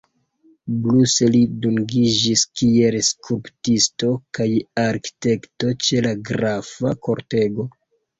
[0.83, 4.47] Pluse li dungiĝis kiel skulptisto kaj
[4.85, 7.67] arkitekto ĉe la grafa kortego.